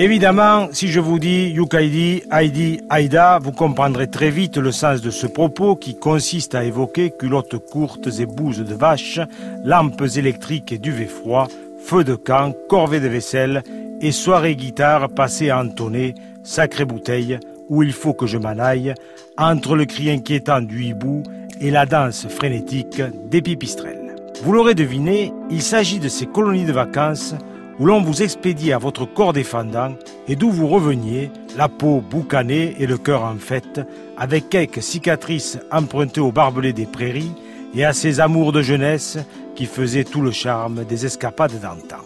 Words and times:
Évidemment, 0.00 0.68
si 0.72 0.88
je 0.88 0.98
vous 0.98 1.18
dis 1.18 1.50
Yukaidi, 1.50 2.22
Heidi, 2.32 2.80
Aïda, 2.88 3.38
vous 3.38 3.52
comprendrez 3.52 4.08
très 4.08 4.30
vite 4.30 4.56
le 4.56 4.72
sens 4.72 5.02
de 5.02 5.10
ce 5.10 5.26
propos 5.26 5.76
qui 5.76 5.94
consiste 5.94 6.54
à 6.54 6.64
évoquer 6.64 7.10
culottes 7.10 7.58
courtes 7.58 8.08
et 8.18 8.24
bouses 8.24 8.64
de 8.64 8.74
vache, 8.74 9.20
lampes 9.62 10.02
électriques 10.16 10.72
et 10.72 10.78
duvet 10.78 11.04
froid, 11.04 11.48
feu 11.84 12.02
de 12.02 12.14
camp, 12.14 12.54
corvée 12.70 13.00
de 13.00 13.08
vaisselle 13.08 13.62
et 14.00 14.10
soirée 14.10 14.56
guitare 14.56 15.10
passée 15.10 15.50
à 15.50 15.60
entonner, 15.60 16.14
sacrée 16.44 16.86
bouteille, 16.86 17.38
où 17.68 17.82
il 17.82 17.92
faut 17.92 18.14
que 18.14 18.26
je 18.26 18.38
m'en 18.38 18.58
aille, 18.58 18.94
entre 19.36 19.76
le 19.76 19.84
cri 19.84 20.10
inquiétant 20.10 20.62
du 20.62 20.82
hibou 20.82 21.24
et 21.60 21.70
la 21.70 21.84
danse 21.84 22.26
frénétique 22.26 23.02
des 23.30 23.42
pipistrelles. 23.42 24.16
Vous 24.44 24.52
l'aurez 24.52 24.74
deviné, 24.74 25.34
il 25.50 25.60
s'agit 25.60 25.98
de 25.98 26.08
ces 26.08 26.24
colonies 26.24 26.64
de 26.64 26.72
vacances 26.72 27.34
où 27.80 27.86
l'on 27.86 28.02
vous 28.02 28.22
expédie 28.22 28.74
à 28.74 28.78
votre 28.78 29.06
corps 29.06 29.32
défendant 29.32 29.94
et 30.28 30.36
d'où 30.36 30.50
vous 30.50 30.68
reveniez, 30.68 31.30
la 31.56 31.68
peau 31.68 32.02
boucanée 32.02 32.76
et 32.78 32.86
le 32.86 32.98
cœur 32.98 33.24
en 33.24 33.38
fête, 33.38 33.80
avec 34.18 34.50
quelques 34.50 34.82
cicatrices 34.82 35.58
empruntées 35.72 36.20
au 36.20 36.30
barbelé 36.30 36.74
des 36.74 36.84
prairies 36.84 37.32
et 37.74 37.86
à 37.86 37.94
ces 37.94 38.20
amours 38.20 38.52
de 38.52 38.60
jeunesse 38.60 39.18
qui 39.56 39.64
faisaient 39.64 40.04
tout 40.04 40.20
le 40.20 40.30
charme 40.30 40.84
des 40.84 41.06
escapades 41.06 41.58
d'antan. 41.58 42.04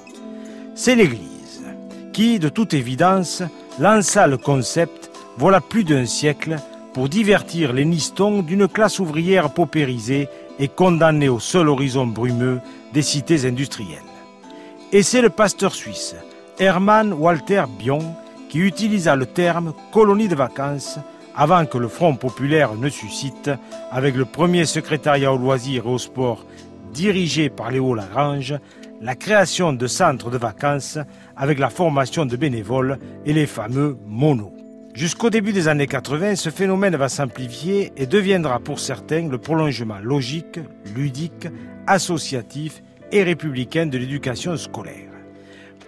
C'est 0.76 0.94
l'Église 0.94 1.64
qui, 2.12 2.38
de 2.38 2.48
toute 2.48 2.72
évidence, 2.72 3.42
lança 3.80 4.28
le 4.28 4.38
concept, 4.38 5.10
voilà 5.36 5.60
plus 5.60 5.82
d'un 5.82 6.06
siècle, 6.06 6.56
pour 6.92 7.08
divertir 7.08 7.72
les 7.72 7.84
nistons 7.84 8.42
d'une 8.42 8.68
classe 8.68 9.00
ouvrière 9.00 9.50
paupérisée 9.50 10.28
et 10.60 10.68
condamnée 10.68 11.28
au 11.28 11.40
seul 11.40 11.68
horizon 11.68 12.06
brumeux 12.06 12.60
des 12.92 13.02
cités 13.02 13.44
industrielles. 13.44 14.13
Et 14.94 15.02
c'est 15.02 15.22
le 15.22 15.28
pasteur 15.28 15.74
suisse, 15.74 16.14
Hermann 16.60 17.12
Walter 17.12 17.64
Bion, 17.80 18.14
qui 18.48 18.60
utilisa 18.60 19.16
le 19.16 19.26
terme 19.26 19.74
colonie 19.92 20.28
de 20.28 20.36
vacances 20.36 21.00
avant 21.34 21.66
que 21.66 21.78
le 21.78 21.88
Front 21.88 22.14
populaire 22.14 22.76
ne 22.76 22.88
suscite, 22.88 23.50
avec 23.90 24.14
le 24.14 24.24
premier 24.24 24.66
secrétariat 24.66 25.32
au 25.32 25.36
loisirs 25.36 25.86
et 25.86 25.90
au 25.90 25.98
sport 25.98 26.46
dirigé 26.92 27.50
par 27.50 27.72
Léo 27.72 27.92
Lagrange, 27.92 28.54
la 29.00 29.16
création 29.16 29.72
de 29.72 29.88
centres 29.88 30.30
de 30.30 30.38
vacances 30.38 31.00
avec 31.36 31.58
la 31.58 31.70
formation 31.70 32.24
de 32.24 32.36
bénévoles 32.36 33.00
et 33.26 33.32
les 33.32 33.46
fameux 33.46 33.96
monos. 34.06 34.52
Jusqu'au 34.94 35.28
début 35.28 35.52
des 35.52 35.66
années 35.66 35.88
80, 35.88 36.36
ce 36.36 36.50
phénomène 36.50 36.94
va 36.94 37.08
s'amplifier 37.08 37.92
et 37.96 38.06
deviendra 38.06 38.60
pour 38.60 38.78
certains 38.78 39.28
le 39.28 39.38
prolongement 39.38 39.98
logique, 40.00 40.60
ludique, 40.94 41.48
associatif 41.88 42.80
et 43.14 43.24
de 43.24 43.96
l'éducation 43.96 44.56
scolaire. 44.56 45.12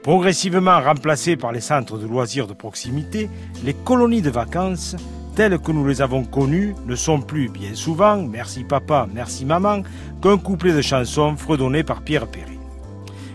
Progressivement 0.05 0.81
remplacées 0.81 1.37
par 1.37 1.51
les 1.51 1.61
centres 1.61 1.99
de 1.99 2.07
loisirs 2.07 2.47
de 2.47 2.53
proximité, 2.53 3.29
les 3.65 3.75
colonies 3.75 4.23
de 4.23 4.31
vacances, 4.31 4.95
telles 5.35 5.59
que 5.59 5.73
nous 5.73 5.85
les 5.85 6.01
avons 6.03 6.23
connues, 6.23 6.77
ne 6.87 6.95
sont 6.95 7.21
plus 7.21 7.49
bien 7.49 7.75
souvent, 7.75 8.23
merci 8.23 8.63
papa, 8.63 9.09
merci 9.13 9.45
maman, 9.45 9.83
qu'un 10.23 10.39
couplet 10.39 10.73
de 10.73 10.83
chansons 10.83 11.37
fredonné 11.37 11.83
par 11.83 12.03
Pierre 12.03 12.29
Perret. 12.29 12.61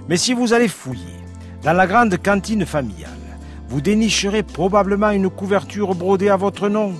Mais 0.07 0.15
si 0.15 0.33
vous 0.33 0.53
allez 0.53 0.69
fouiller 0.69 1.19
dans 1.61 1.73
la 1.73 1.85
grande 1.85 2.17
cantine 2.17 2.65
familiale, 2.65 3.09
vous 3.67 3.81
dénicherez 3.81 4.43
probablement 4.43 5.11
une 5.11 5.29
couverture 5.29 5.95
brodée 5.95 6.29
à 6.29 6.37
votre 6.37 6.69
nom, 6.69 6.93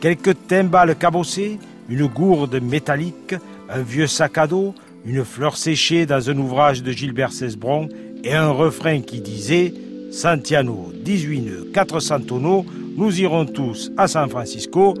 quelques 0.00 0.46
timbales 0.46 0.96
cabossées, 0.96 1.58
une 1.90 2.06
gourde 2.06 2.58
métallique, 2.62 3.34
un 3.68 3.82
vieux 3.82 4.06
sac 4.06 4.38
à 4.38 4.46
dos, 4.46 4.74
une 5.04 5.24
fleur 5.24 5.56
séchée 5.56 6.06
dans 6.06 6.30
un 6.30 6.38
ouvrage 6.38 6.82
de 6.82 6.92
Gilbert 6.92 7.32
Cesbron 7.32 7.88
et 8.24 8.34
un 8.34 8.50
refrain 8.50 9.00
qui 9.00 9.20
disait 9.20 9.72
Santiano, 10.10 10.92
18 11.04 11.40
nœuds, 11.40 11.68
400 11.72 12.20
tonneaux, 12.20 12.64
nous 12.96 13.20
irons 13.20 13.46
tous 13.46 13.92
à 13.96 14.08
San 14.08 14.28
Francisco, 14.28 14.94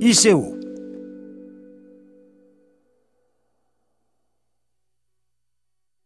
ICO. 0.00 0.56